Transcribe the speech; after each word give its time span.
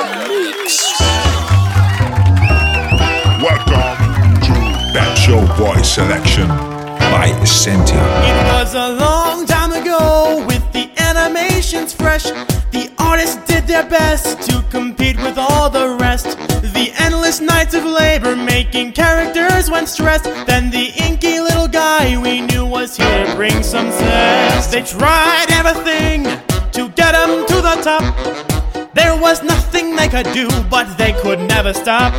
Welcome 0.00 0.16
to 4.40 4.54
Pep 4.94 5.14
Show 5.14 5.46
Boy 5.58 5.82
Selection 5.82 6.48
by 6.48 7.36
Essentia. 7.42 7.96
It 7.96 8.52
was 8.54 8.74
a 8.74 8.94
long 8.94 9.44
time 9.44 9.72
ago 9.72 10.42
with 10.46 10.72
the 10.72 10.88
animations 10.96 11.92
fresh. 11.92 12.24
The 12.72 12.90
artists 12.98 13.36
did 13.46 13.66
their 13.66 13.86
best 13.90 14.40
to 14.48 14.64
compete 14.70 15.18
with 15.18 15.36
all 15.36 15.68
the 15.68 15.98
rest. 16.00 16.38
The 16.62 16.92
endless 16.98 17.42
nights 17.42 17.74
of 17.74 17.84
labor 17.84 18.34
making 18.34 18.92
characters 18.92 19.68
when 19.68 19.86
stressed. 19.86 20.24
Then 20.46 20.70
the 20.70 20.94
inky 20.96 21.40
little 21.40 21.68
guy 21.68 22.16
we 22.16 22.40
knew 22.40 22.64
was 22.64 22.96
here 22.96 23.26
to 23.26 23.34
bring 23.36 23.62
some 23.62 23.90
zest. 23.90 24.72
They 24.72 24.82
tried 24.82 25.50
everything 25.50 26.24
to 26.72 26.88
get 26.96 27.14
him 27.14 27.44
to 27.48 27.56
the 27.56 27.76
top. 27.82 28.49
There 29.10 29.20
was 29.20 29.42
nothing 29.42 29.96
they 29.96 30.06
could 30.06 30.30
do, 30.32 30.48
but 30.70 30.86
they 30.96 31.12
could 31.12 31.40
never 31.40 31.74
stop. 31.74 32.14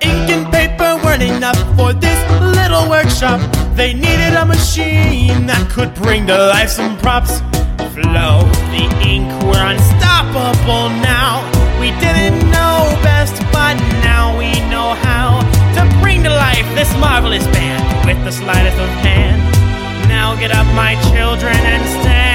Ink 0.00 0.30
and 0.30 0.46
paper 0.52 0.94
weren't 1.02 1.24
enough 1.24 1.58
for 1.76 1.92
this 1.92 2.20
little 2.40 2.88
workshop. 2.88 3.40
They 3.74 3.94
needed 3.94 4.32
a 4.34 4.44
machine 4.46 5.46
that 5.50 5.68
could 5.72 5.92
bring 5.92 6.28
to 6.28 6.38
life 6.38 6.70
some 6.70 6.96
props. 6.98 7.40
Flow, 7.94 8.46
the 8.70 8.86
ink, 9.02 9.26
we're 9.42 9.66
unstoppable 9.74 10.86
now. 11.02 11.42
We 11.82 11.90
didn't 11.98 12.38
know 12.54 12.94
best, 13.02 13.34
but 13.50 13.74
now 14.06 14.38
we 14.38 14.54
know 14.70 14.94
how 14.94 15.42
to 15.74 15.82
bring 16.00 16.22
to 16.22 16.30
life 16.30 16.66
this 16.78 16.94
marvelous 17.02 17.44
band 17.48 17.82
with 18.06 18.22
the 18.24 18.30
slightest 18.30 18.78
of 18.78 18.88
hand. 19.02 19.42
Now 20.08 20.36
get 20.36 20.52
up, 20.52 20.66
my 20.76 20.94
children, 21.10 21.58
and 21.58 21.82
stand. 22.00 22.33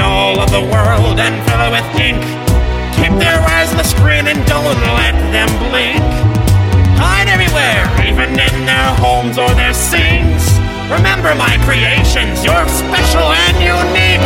All 0.00 0.38
of 0.40 0.50
the 0.50 0.60
world 0.60 1.18
and 1.18 1.34
fill 1.48 1.62
it 1.66 1.72
with 1.74 2.00
ink. 2.00 2.22
Keep 2.96 3.18
their 3.18 3.40
eyes 3.40 3.70
on 3.70 3.76
the 3.76 3.84
screen 3.84 4.26
and 4.26 4.38
don't 4.46 4.78
let 4.94 5.14
them 5.34 5.48
blink. 5.70 6.02
Hide 6.98 7.28
everywhere, 7.28 7.84
even 8.06 8.30
in 8.38 8.66
their 8.66 8.94
homes 8.96 9.38
or 9.38 9.50
their 9.54 9.74
scenes. 9.74 10.42
Remember 10.90 11.34
my 11.34 11.56
creations, 11.64 12.44
you're 12.44 12.68
special 12.68 13.22
and 13.22 13.56
unique. 13.60 14.22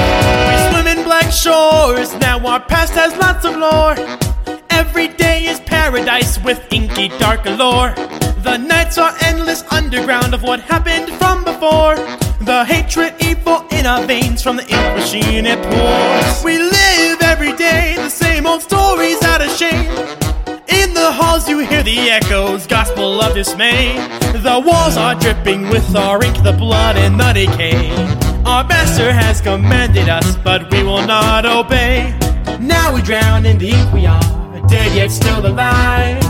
We 0.48 0.54
swim 0.70 0.86
in 0.86 1.04
black 1.04 1.32
shores, 1.32 2.14
now 2.20 2.38
our 2.46 2.60
past 2.60 2.94
has 2.94 3.16
lots 3.16 3.44
of 3.44 3.56
lore. 3.56 3.96
Every 4.70 5.08
day 5.08 5.46
is 5.46 5.60
paradise 5.60 6.38
with 6.44 6.60
inky 6.72 7.08
dark 7.18 7.46
allure. 7.46 7.94
The 8.42 8.56
nights 8.56 8.98
are 8.98 9.14
endless 9.22 9.62
underground 9.70 10.34
of 10.34 10.42
what 10.42 10.58
happened 10.58 11.08
from 11.14 11.44
before. 11.44 11.94
The 12.40 12.64
hatred, 12.66 13.14
evil 13.22 13.64
in 13.70 13.86
our 13.86 14.04
veins 14.04 14.42
from 14.42 14.56
the 14.56 14.64
ink 14.64 14.96
machine 14.96 15.46
it 15.46 15.62
pours. 15.62 16.42
We 16.42 16.58
live 16.58 17.22
every 17.22 17.52
day 17.52 17.94
the 17.96 18.08
same 18.08 18.44
old 18.44 18.62
stories 18.62 19.22
out 19.22 19.42
of 19.42 19.50
shame. 19.50 19.88
In 20.66 20.92
the 20.92 21.12
halls 21.12 21.48
you 21.48 21.60
hear 21.60 21.84
the 21.84 22.10
echoes, 22.10 22.66
gospel 22.66 23.20
of 23.20 23.32
dismay. 23.32 23.94
The 24.32 24.60
walls 24.66 24.96
are 24.96 25.14
dripping 25.14 25.68
with 25.68 25.94
our 25.94 26.20
ink, 26.24 26.42
the 26.42 26.52
blood 26.52 26.96
and 26.96 27.20
the 27.20 27.32
decay. 27.32 27.90
Our 28.44 28.64
master 28.64 29.12
has 29.12 29.40
commanded 29.40 30.08
us, 30.08 30.36
but 30.38 30.68
we 30.72 30.82
will 30.82 31.06
not 31.06 31.46
obey. 31.46 32.12
Now 32.58 32.92
we 32.92 33.02
drown 33.02 33.46
in 33.46 33.58
the 33.58 33.70
ink 33.70 33.92
we 33.92 34.06
are, 34.06 34.20
dead 34.66 34.96
yet 34.96 35.12
still 35.12 35.46
alive. 35.46 36.21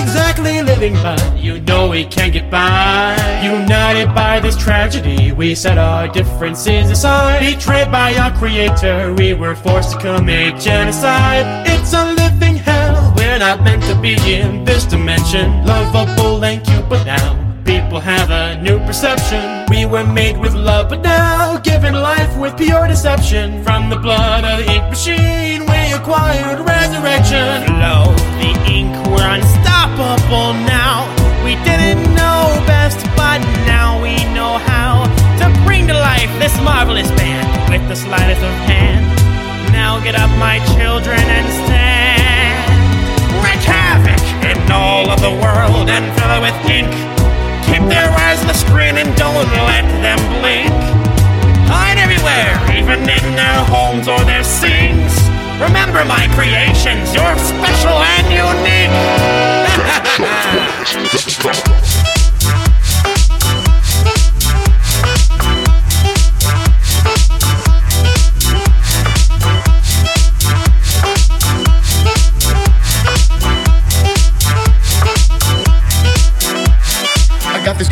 Exactly 0.00 0.62
living, 0.62 0.94
but 0.94 1.20
you 1.36 1.60
know 1.60 1.88
we 1.88 2.04
can't 2.04 2.32
get 2.32 2.50
by. 2.50 3.16
United 3.42 4.14
by 4.14 4.40
this 4.40 4.56
tragedy, 4.56 5.32
we 5.32 5.54
set 5.54 5.78
our 5.78 6.08
differences 6.08 6.90
aside. 6.90 7.40
Betrayed 7.40 7.90
by 7.90 8.14
our 8.14 8.32
creator, 8.38 9.14
we 9.14 9.34
were 9.34 9.54
forced 9.54 9.92
to 9.92 9.98
commit 9.98 10.60
genocide. 10.60 11.66
It's 11.66 11.92
a 11.92 12.04
living 12.14 12.56
hell, 12.56 13.14
we're 13.16 13.38
not 13.38 13.62
meant 13.62 13.82
to 13.84 13.94
be 14.00 14.14
in 14.32 14.64
this 14.64 14.84
dimension. 14.84 15.64
Lovable 15.66 16.44
and 16.44 16.64
cute, 16.64 16.88
but 16.88 17.04
now 17.04 17.48
people 17.64 18.00
have 18.00 18.30
a 18.30 18.60
new 18.62 18.78
perception. 18.80 19.66
We 19.68 19.84
were 19.84 20.06
made 20.06 20.38
with 20.38 20.54
love, 20.54 20.88
but 20.88 21.02
now 21.02 21.58
given 21.58 21.94
life 21.94 22.36
with 22.38 22.56
pure 22.56 22.86
deception. 22.88 23.62
From 23.62 23.90
the 23.90 23.96
blood 23.96 24.44
of 24.44 24.64
the 24.64 24.72
ink 24.72 24.84
machine, 24.88 25.60
we 25.66 25.92
acquired 25.92 26.60
this 36.48 36.60
marvelous 36.64 37.10
band 37.12 37.44
with 37.68 37.84
the 37.88 37.96
slightest 37.96 38.40
of 38.40 38.54
hand. 38.64 39.04
Now 39.72 40.00
get 40.00 40.14
up, 40.14 40.30
my 40.40 40.56
children, 40.76 41.20
and 41.20 41.46
stand. 41.60 42.72
Wreak 43.44 43.60
havoc 43.68 44.16
in 44.48 44.56
all 44.72 45.10
of 45.10 45.20
the 45.20 45.28
world 45.44 45.92
and 45.92 46.04
fill 46.16 46.32
it 46.32 46.40
with 46.40 46.56
ink. 46.72 46.88
Keep 47.68 47.84
their 47.92 48.08
eyes 48.24 48.40
on 48.40 48.46
the 48.48 48.56
screen 48.56 48.96
and 48.96 49.14
don't 49.16 49.44
let 49.68 49.84
them 50.00 50.20
blink. 50.40 50.72
Hide 51.68 51.98
everywhere, 52.00 52.56
even 52.72 53.04
in 53.04 53.36
their 53.36 53.60
homes 53.68 54.08
or 54.08 54.20
their 54.24 54.44
scenes. 54.44 55.12
Remember 55.60 56.02
my 56.08 56.24
creations, 56.32 57.12
you're 57.12 57.36
special 57.44 57.92
and 58.16 58.26
unique. 58.32 58.94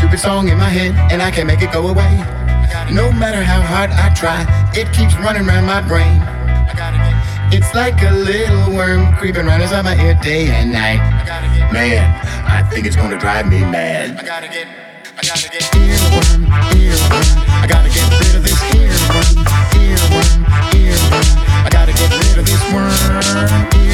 stupid 0.07 0.21
song 0.21 0.49
in 0.49 0.57
my 0.57 0.69
head 0.69 0.95
and 1.11 1.21
I 1.21 1.33
can't 1.33 1.49
make 1.49 1.63
it 1.63 1.73
go 1.73 1.89
away. 1.89 2.15
No 2.95 3.11
matter 3.11 3.43
how 3.43 3.61
hard 3.61 3.91
I 3.91 4.15
try, 4.15 4.47
it 4.73 4.87
keeps 4.95 5.17
running 5.19 5.49
around 5.49 5.67
my 5.67 5.83
brain. 5.83 6.23
It's 7.51 7.75
like 7.75 8.01
a 8.03 8.13
little 8.15 8.73
worm 8.73 9.17
creeping 9.17 9.47
around 9.47 9.63
inside 9.63 9.83
my 9.83 9.99
ear 9.99 10.15
day 10.23 10.47
and 10.47 10.71
night. 10.71 11.03
Man, 11.73 12.07
I 12.47 12.63
think 12.71 12.87
it's 12.87 12.95
gonna 12.95 13.19
drive 13.19 13.49
me 13.49 13.59
mad. 13.61 14.17
I 14.17 14.23
gotta 14.23 14.47
get, 14.47 14.69
I 15.19 15.23
gotta 15.27 15.49
get 15.51 15.63
earworm, 15.75 16.47
earworm. 16.79 17.27
I 17.51 17.67
gotta 17.67 17.91
get 17.91 18.07
rid 18.23 18.37
of 18.37 18.43
this 18.47 18.61
earworm, 18.79 19.43
earworm, 19.75 20.39
earworm. 20.71 21.67
I 21.67 21.69
gotta 21.69 21.93
get 21.93 22.11
rid 22.15 22.39
of 22.39 22.47
this 22.47 22.63
worm. 22.73 23.86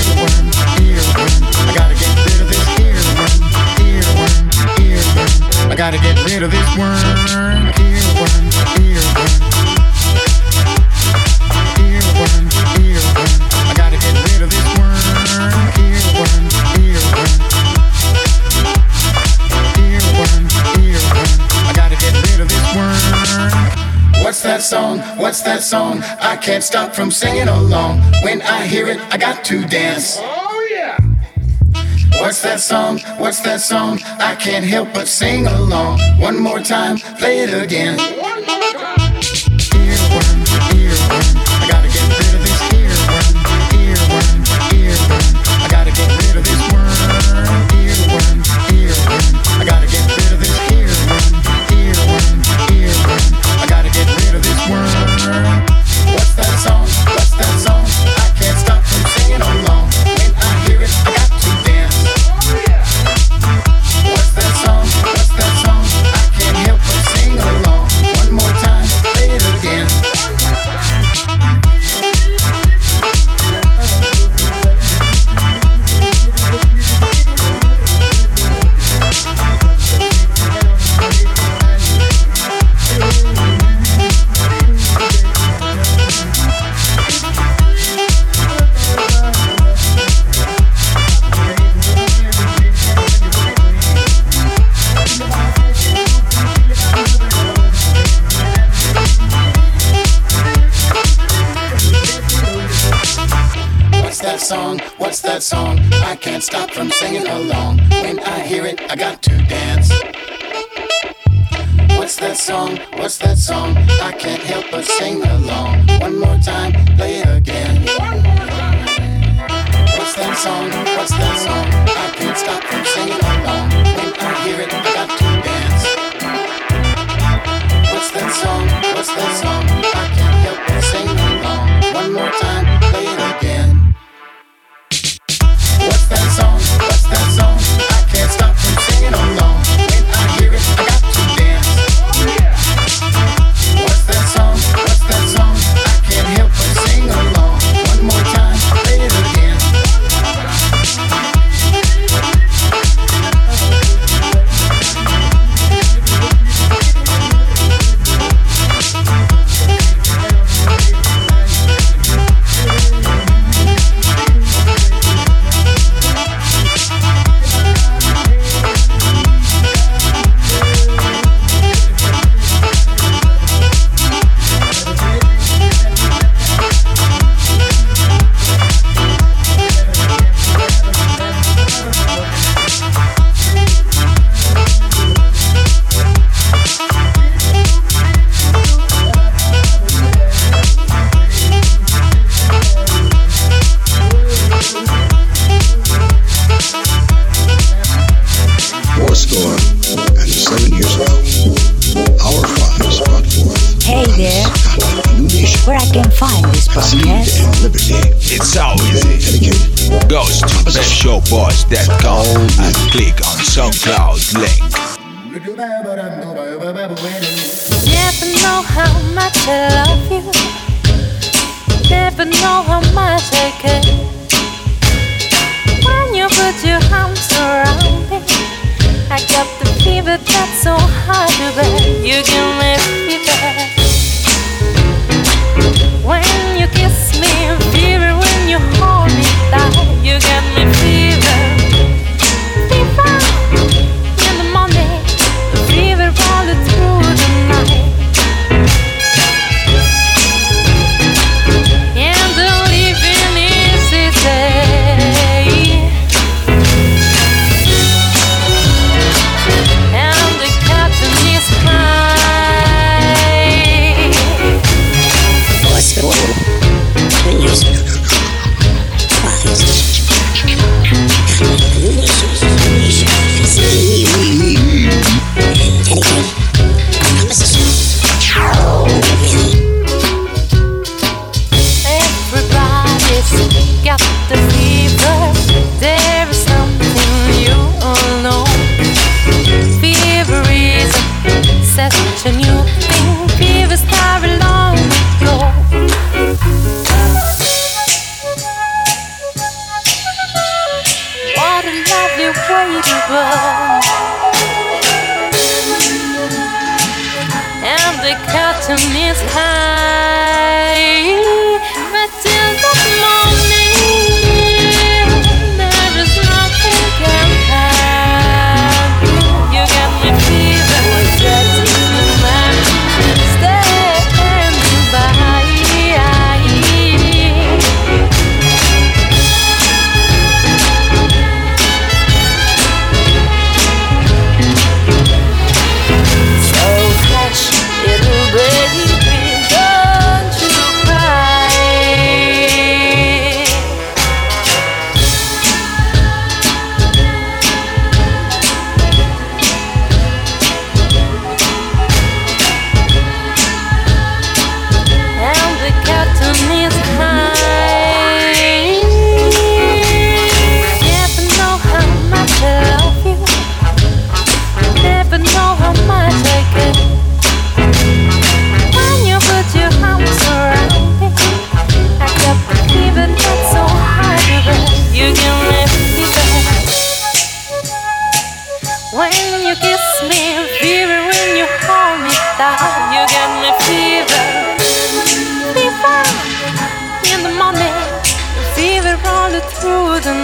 I 5.72 5.74
gotta 5.74 5.96
get 5.96 6.22
rid 6.26 6.42
of 6.42 6.50
this 6.50 6.76
worm, 6.76 6.92
earworm, 7.00 7.72
earworm, 7.80 8.46
earworm. 8.76 9.40
Earworm, 11.78 12.46
earworm. 12.76 13.30
I 13.64 13.72
gotta 13.74 13.96
get 13.96 14.12
rid 14.28 14.42
of 14.42 14.50
this 22.50 22.76
worm. 22.76 24.22
What's 24.22 24.42
that 24.42 24.60
song? 24.60 24.98
What's 25.16 25.40
that 25.40 25.62
song? 25.62 26.02
I 26.20 26.36
can't 26.36 26.62
stop 26.62 26.94
from 26.94 27.10
singing 27.10 27.48
along. 27.48 28.02
When 28.22 28.42
I 28.42 28.66
hear 28.66 28.88
it, 28.88 29.00
I 29.10 29.16
got 29.16 29.42
to 29.46 29.64
dance. 29.64 30.20
What's 32.22 32.40
that 32.42 32.60
song? 32.60 33.00
What's 33.18 33.40
that 33.40 33.60
song? 33.60 33.98
I 34.20 34.36
can't 34.36 34.64
help 34.64 34.94
but 34.94 35.08
sing 35.08 35.48
along. 35.48 35.98
One 36.20 36.38
more 36.38 36.60
time, 36.60 36.98
play 37.18 37.40
it 37.40 37.52
again. 37.52 37.98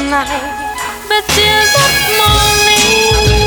Through 0.08 0.16
the 0.16 0.24
night. 0.24 1.04
But 1.08 1.24
till 1.28 1.64
the 1.74 1.86
morning. 2.16 3.37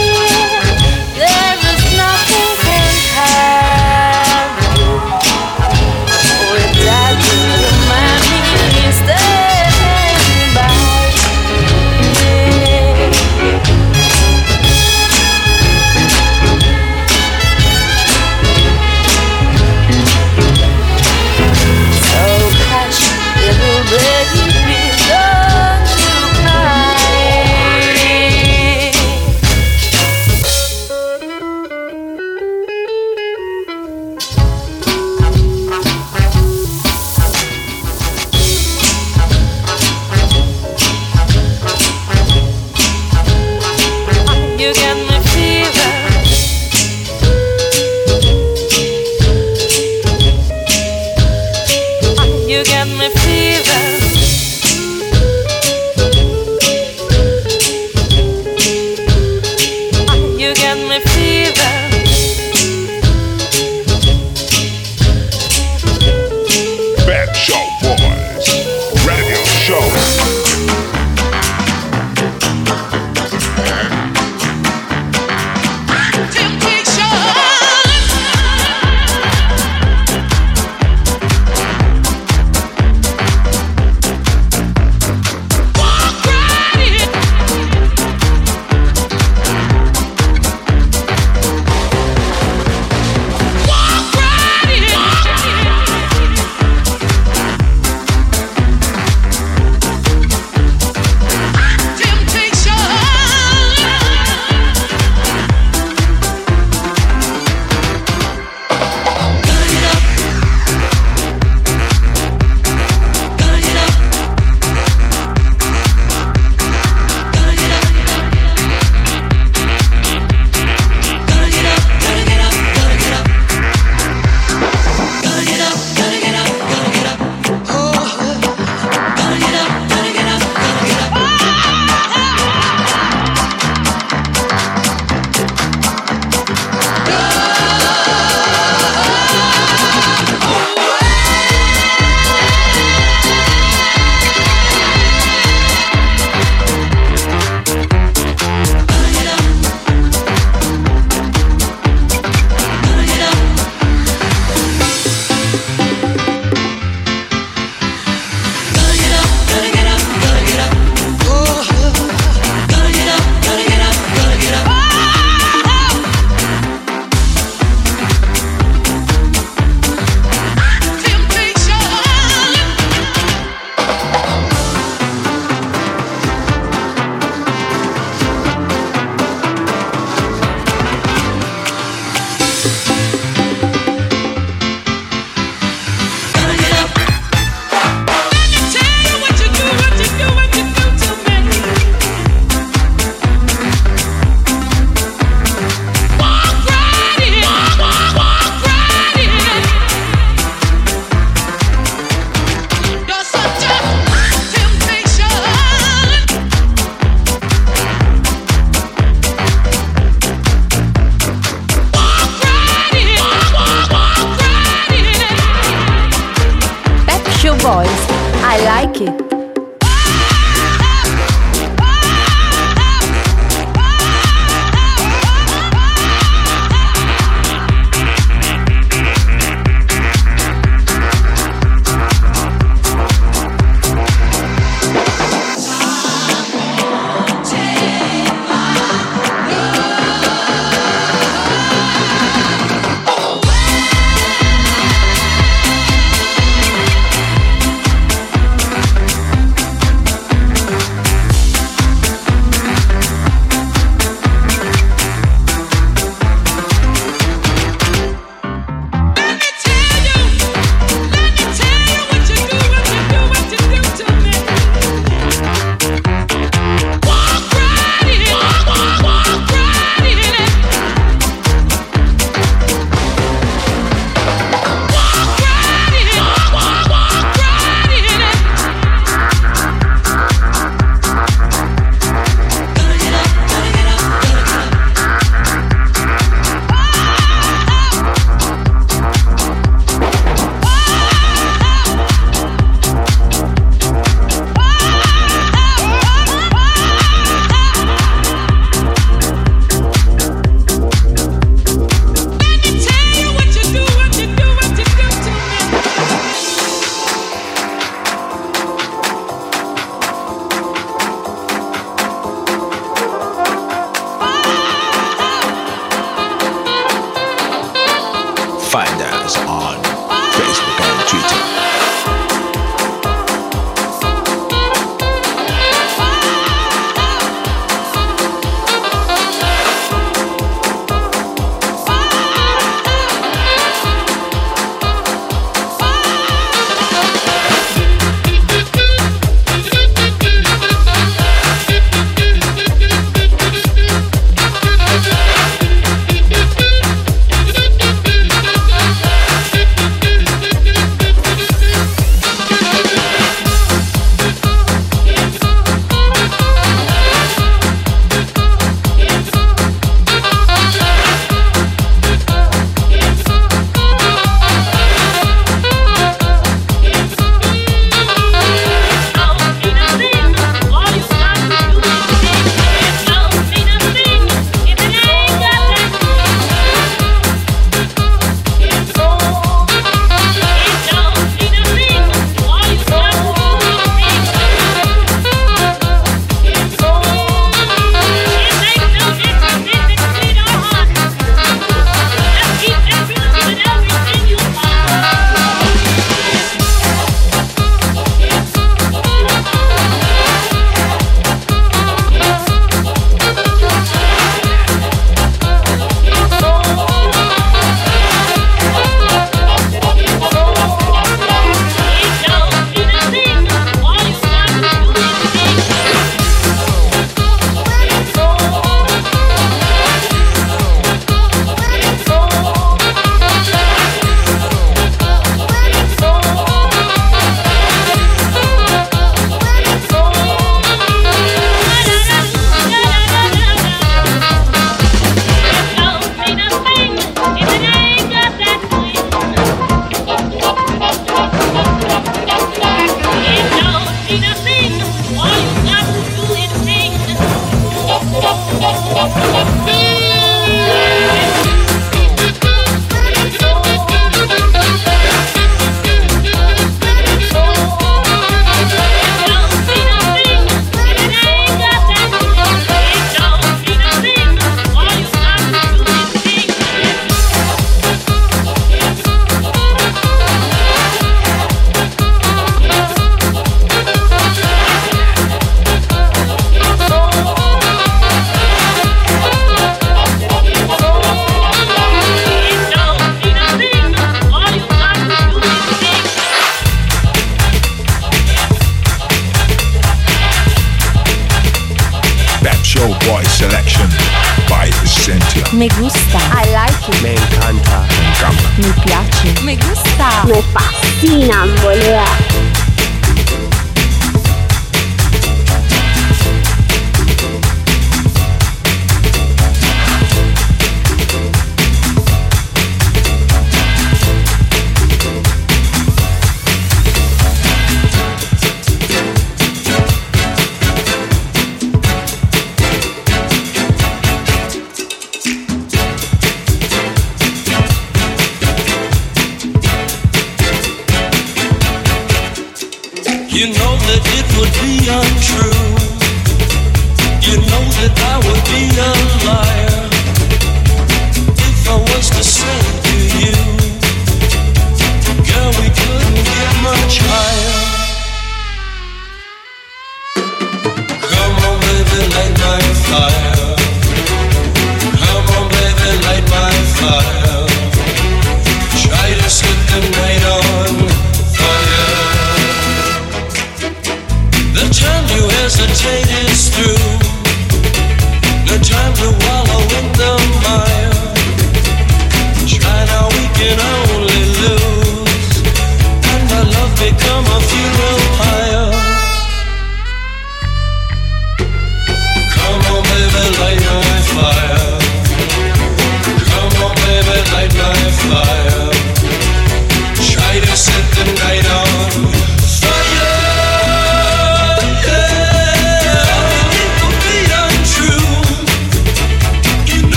Find 318.71 319.01
us 319.01 319.37
on 319.37 319.83
Facebook 320.31 320.79
and 320.79 321.09
Twitter. 321.09 321.50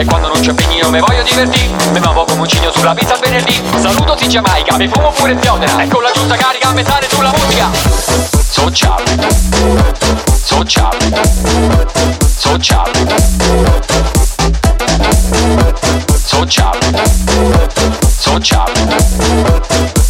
E 0.00 0.04
quando 0.06 0.28
non 0.28 0.40
c'è 0.40 0.54
pegnino 0.54 0.88
me 0.88 1.00
voglio 1.00 1.22
divertire 1.22 1.68
Me 1.92 2.00
muovo 2.00 2.24
come 2.24 2.40
un 2.40 2.48
cigno 2.48 2.72
sulla 2.72 2.94
pizza 2.94 3.14
il 3.14 3.20
venerdì. 3.20 3.60
Saluto 3.76 4.16
si 4.16 4.28
Giamaica, 4.28 4.76
mi 4.76 4.88
fumo 4.88 5.10
pure 5.10 5.36
ziodera 5.40 5.82
E 5.82 5.88
con 5.88 6.02
la 6.02 6.10
giusta 6.12 6.36
carica 6.36 6.72
me 6.72 6.82
sale 6.84 7.06
sulla 7.08 7.30
musica. 7.30 7.68
Sociale 8.48 9.28
Sociale 10.42 11.12
Sociale 12.36 13.06
Sociale 16.24 16.94
Sociale 18.16 18.78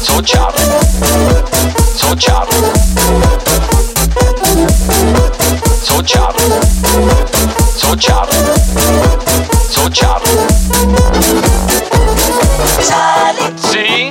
Sociale 0.00 0.66
Sociale 1.94 2.77
Sociale 7.88 8.32
Sociale 9.66 10.26
Sì? 13.56 14.10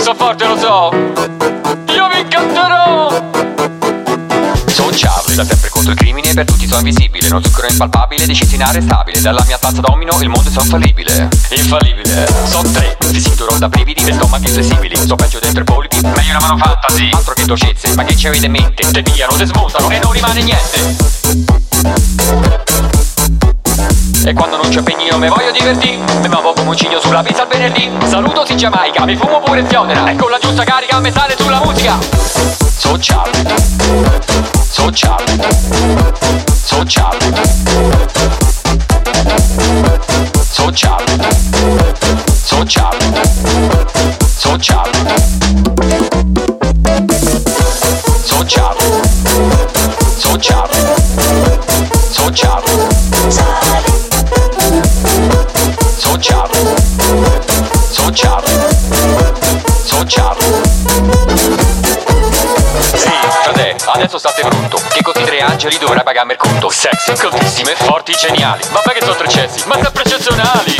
So 0.00 0.12
forte 0.14 0.44
lo 0.44 0.58
so. 0.58 0.90
Io 1.92 2.08
vi 2.08 2.26
canterò. 2.28 3.14
Charlie, 4.96 5.36
da 5.36 5.44
sempre 5.44 5.68
contro 5.68 5.92
il 5.92 5.98
crimine 5.98 6.32
per 6.34 6.44
tutti 6.46 6.66
sono 6.66 6.78
invisibile. 6.78 7.28
Non 7.28 7.44
zucchero 7.44 7.68
impalpabile, 7.68 8.26
decisi 8.26 8.56
inarrestabile 8.56 9.20
Dalla 9.20 9.44
mia 9.46 9.58
tazza 9.58 9.80
domino 9.80 10.18
il 10.20 10.28
mondo 10.28 10.48
è 10.48 10.52
infallibile 10.52 11.28
Infallibile. 11.50 12.26
So 12.48 12.62
tre, 12.72 12.96
fisico 13.08 13.44
d'oro 13.44 13.58
da 13.58 13.68
brividi 13.68 14.02
Per 14.02 14.14
stomachi 14.14 14.46
inflessibili 14.46 14.96
So 14.96 15.14
peggio 15.14 15.38
dentro 15.38 15.60
i 15.60 15.64
polipi, 15.64 16.00
meglio 16.00 16.30
una 16.30 16.40
mano 16.40 16.56
fantasy. 16.56 17.08
Altro 17.12 17.34
che 17.34 17.44
dolcezze, 17.44 17.94
ma 17.94 18.02
che 18.02 18.16
ci 18.16 18.26
avete 18.26 18.46
in 18.46 18.52
mente? 18.52 18.90
Te 18.90 19.02
pigliano, 19.02 19.34
te 19.34 19.46
smontano 19.46 19.88
e 19.90 20.00
non 20.00 20.10
rimane 20.10 20.42
niente 20.42 21.65
e 24.26 24.34
quando 24.34 24.56
non 24.56 24.68
c'è 24.68 24.82
pegnino 24.82 25.18
me 25.18 25.28
voglio 25.28 25.52
divertire 25.52 25.98
Me 26.20 26.28
muovo 26.28 26.52
come 26.52 26.70
un 26.70 26.76
cigno 26.76 26.98
sulla 26.98 27.22
pizza 27.22 27.42
il 27.42 27.48
venerdì. 27.48 27.90
Saluto 28.06 28.44
si 28.44 28.56
Giamaica, 28.56 29.04
mi 29.04 29.14
fumo 29.14 29.40
pure 29.40 29.64
ziodera 29.68 30.10
E 30.10 30.16
con 30.16 30.30
la 30.30 30.38
giusta 30.38 30.64
carica 30.64 30.98
me 30.98 31.12
sale 31.12 31.36
sulla 31.38 31.60
musica. 31.62 31.96
Sociale 32.76 33.44
Sociale 34.68 35.38
Sociale 36.64 37.32
Sociale 40.42 41.16
Sociale 42.42 43.22
Sociale 44.36 45.25
adesso 63.96 64.18
state 64.18 64.42
brutto 64.42 64.80
Che 64.88 65.02
così 65.02 65.24
tre 65.24 65.40
angeli 65.40 65.78
dovrai 65.78 66.02
pagarmi 66.02 66.32
il 66.32 66.38
conto. 66.38 66.68
Sexy, 66.68 67.14
caldissime, 67.14 67.74
forti, 67.74 68.12
geniali. 68.12 68.62
Vabbè 68.70 68.92
che 68.92 69.00
sono 69.00 69.16
tre 69.16 69.28
cessi, 69.28 69.66
ma 69.66 69.74
sempre 69.74 70.02
eccezionali 70.04 70.76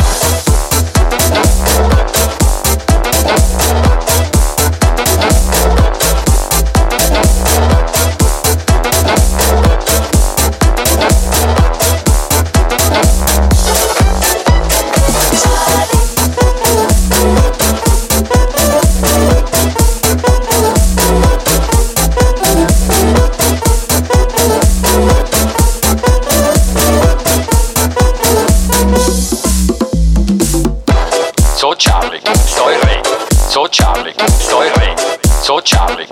So 33.67 33.73
Charlie, 33.73 34.15
sto 34.39 34.63
il 34.63 34.71
re 34.75 34.95
So 35.41 35.61
Charlie. 35.61 36.07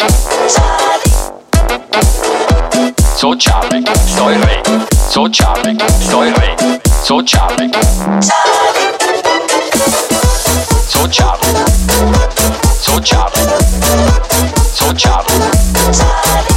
So 3.14 3.36
Charlie, 3.36 3.84
sto 4.06 4.28
il 4.28 4.42
re 4.42 4.60
So 5.08 5.28
Charlie, 5.30 5.76
sto 6.00 6.24
il 6.24 6.34
re 6.34 6.80
So 7.00 7.22
Charlie. 7.22 7.70
So 10.88 11.06
Charlie 11.08 11.54
So 12.80 12.98
Charlie 13.00 13.46
So 14.72 14.92
Charlie 14.96 16.53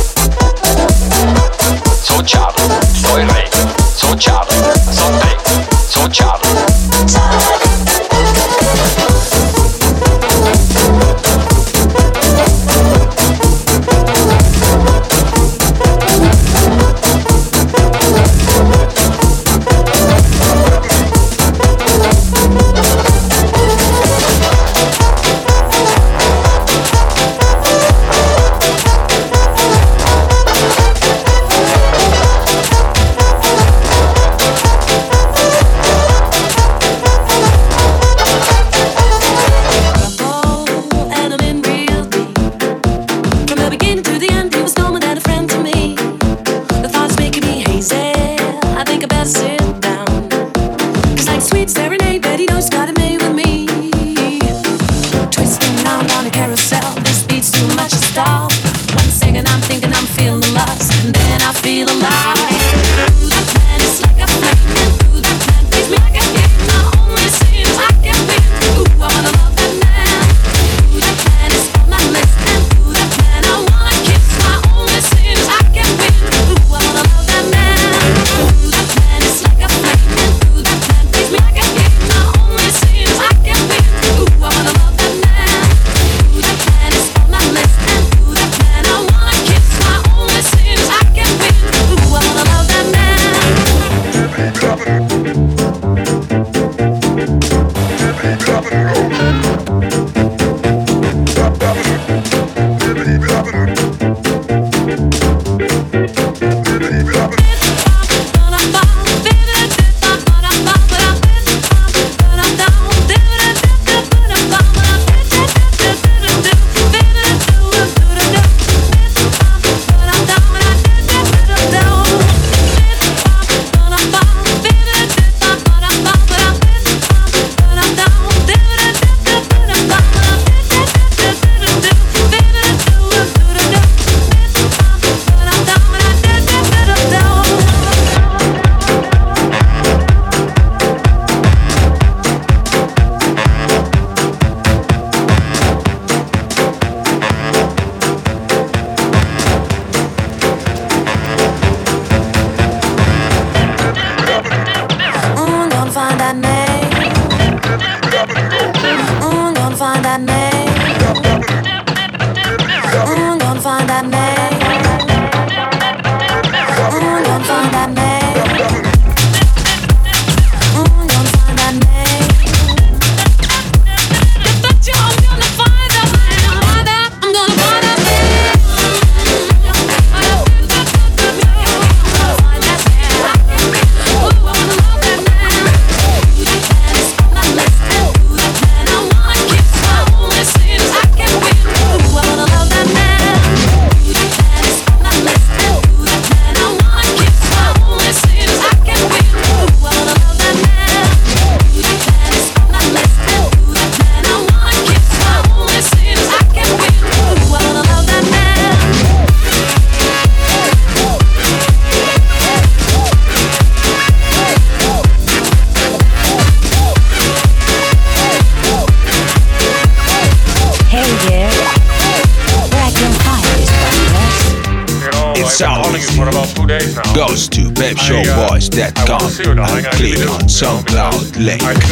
SoundCloud 231.37 231.86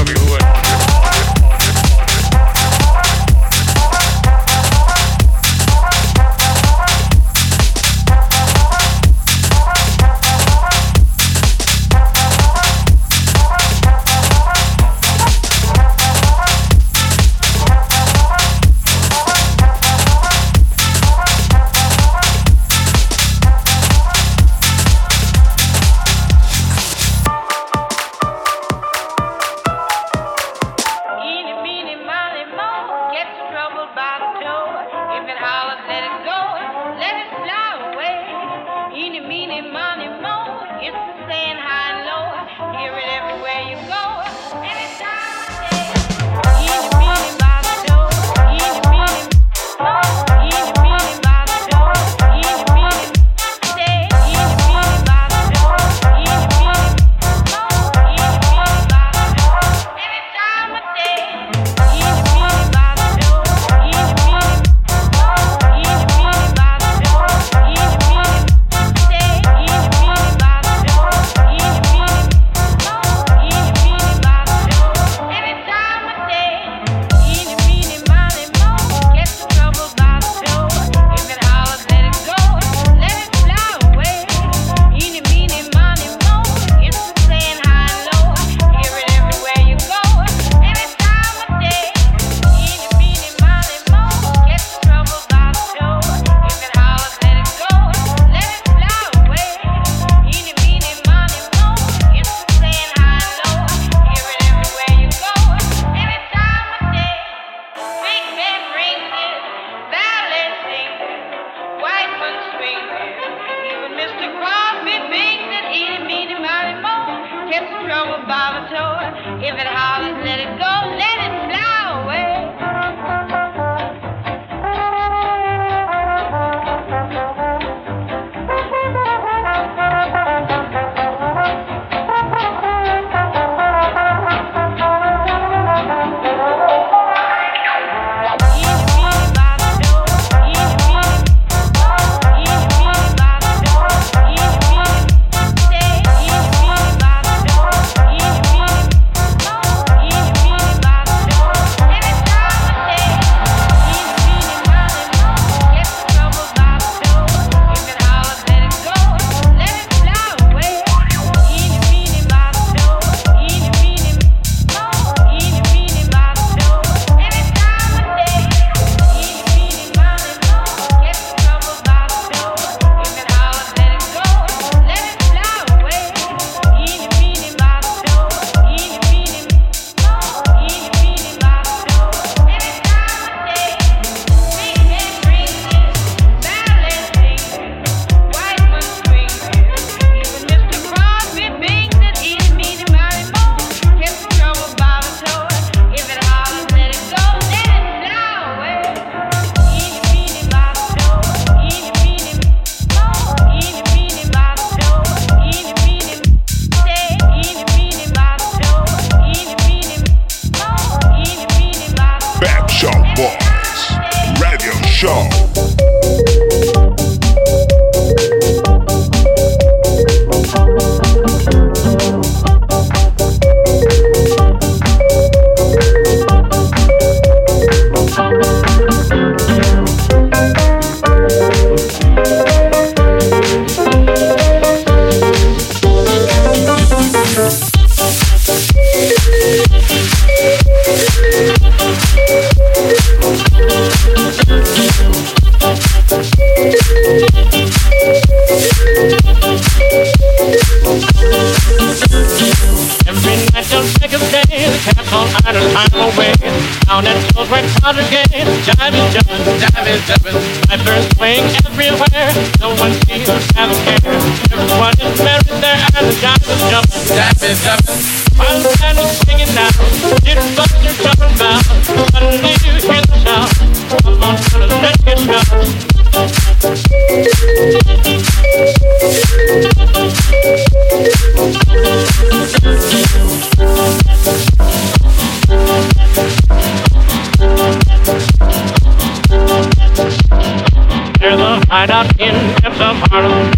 tomorrow. 293.05 293.51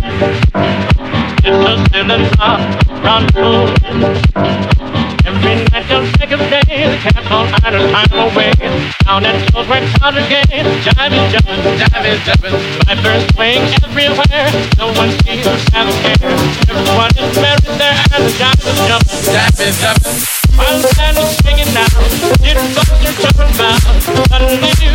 It's 1.43 1.47
a 1.47 1.73
seven 1.91 2.21
o'clock 2.21 2.59
rendezvous. 3.03 3.71
Every 5.25 5.55
night 5.71 5.85
till 5.87 6.03
break 6.17 6.31
of 6.31 6.39
day, 6.49 6.87
the 6.91 6.97
cats 7.03 7.31
all 7.31 7.47
idle 7.63 7.87
time 7.91 8.13
away. 8.13 8.51
Down 9.05 9.25
at 9.25 9.47
Toad 9.51 9.67
Red 9.67 9.83
Powder 9.99 10.25
Gate, 10.27 10.47
jive 10.83 11.13
is 11.13 11.31
jumping, 11.31 11.61
jive 11.79 12.05
is 12.07 12.19
jumping. 12.25 12.55
Vipers 12.87 13.23
swing 13.35 13.61
everywhere, 13.83 14.49
no 14.77 14.91
one 14.93 15.11
sees 15.23 15.45
or 15.47 15.57
has 15.71 15.87
a 15.87 15.95
care. 16.01 16.31
Everyone 16.69 17.11
is 17.15 17.35
married 17.37 17.75
there 17.79 17.97
and 18.13 18.23
the 18.23 18.31
jive 18.39 18.63
is 18.65 18.79
jumping, 18.87 19.19
jive 19.31 19.59
is 19.67 19.75
jumping. 19.81 20.37
My 20.57 20.65
the 20.81 20.89
is 21.21 21.37
swinging 21.37 21.71
now, 21.73 21.85
jitterbugs 22.41 23.03
are 23.05 23.15
jumping 23.21 23.51
about. 23.55 23.79
Suddenly 24.29 24.86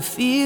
feel 0.00 0.39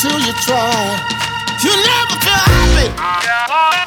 till 0.00 0.18
you 0.18 0.32
try. 0.32 0.96
You 1.62 1.76
never 1.76 2.16
feel 2.24 2.40
happy. 2.48 3.79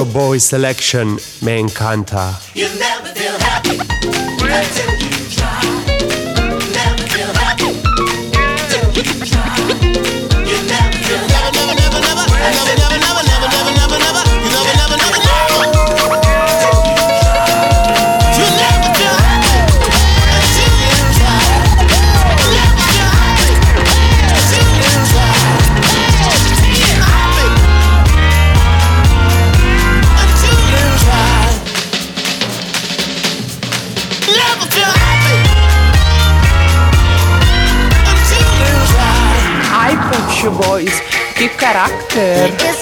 your 0.00 0.12
boy 0.14 0.38
selection, 0.38 1.16
Me 1.42 1.60
Encanta. 1.60 2.34
head. 42.12 42.79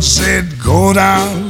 Said, 0.00 0.58
Go 0.62 0.92
down. 0.92 1.47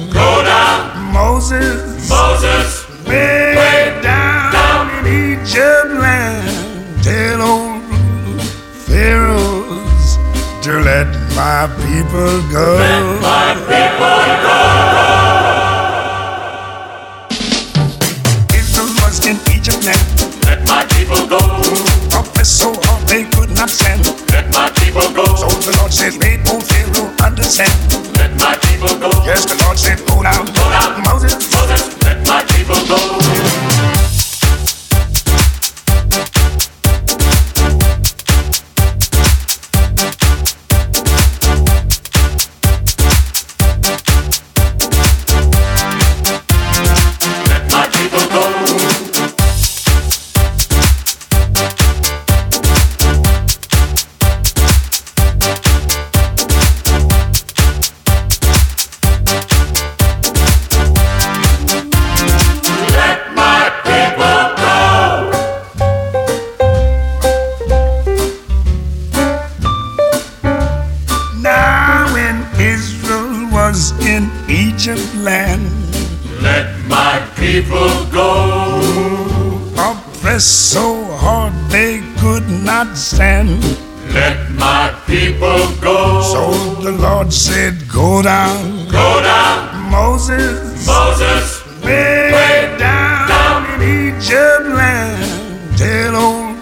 down. 88.63 88.89
Go 88.89 89.23
down. 89.23 89.91
Moses. 89.91 90.87
Moses. 90.87 91.65
Way, 91.83 92.33
way 92.33 92.77
down, 92.79 93.29
down, 93.29 93.81
in 93.83 94.15
Egypt 94.17 94.67
land. 94.67 95.79
Tell 95.79 96.17
old 96.17 96.57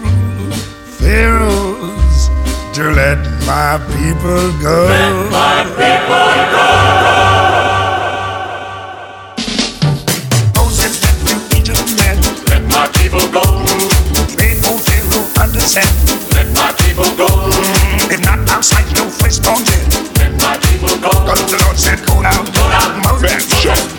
Pharaohs 0.99 2.29
to 2.75 2.83
let 2.91 3.17
my 3.45 3.79
people 3.97 4.51
go. 4.61 4.85
Let 4.87 5.31
my 5.31 5.63
people 5.75 6.37
go. 6.53 6.67
Let 16.33 16.47
my 16.53 16.71
people 16.83 17.17
go. 17.17 17.27
If 18.09 18.19
not, 18.23 18.49
I'll 18.49 18.63
sight 18.63 18.95
your 18.95 19.09
face 19.09 19.45
on 19.47 19.65
you. 19.65 19.86
Lots 21.49 21.87
and 21.87 22.05
go 22.05 22.21
out, 22.23 22.53
go 22.53 22.61
out, 22.61 23.21
man, 23.21 23.39
show. 23.39 23.96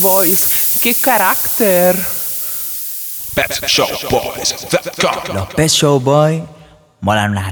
Boys, 0.00 0.78
che 0.80 0.96
carattere! 0.98 2.02
Pet 3.34 3.64
Show 3.66 3.86
Boys, 4.08 4.54
the 4.68 4.90
con. 4.98 5.34
Los 5.34 5.46
Pet 5.54 5.68
Show 5.68 6.00
Boys 6.00 6.42
molano 7.00 7.38
un 7.38 7.44